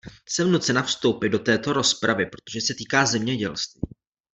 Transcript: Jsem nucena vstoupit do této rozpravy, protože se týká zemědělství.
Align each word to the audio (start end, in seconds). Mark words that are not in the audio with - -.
Jsem 0.29 0.51
nucena 0.51 0.83
vstoupit 0.83 1.29
do 1.29 1.39
této 1.39 1.73
rozpravy, 1.73 2.25
protože 2.25 2.61
se 2.61 2.73
týká 2.73 3.05
zemědělství. 3.05 3.81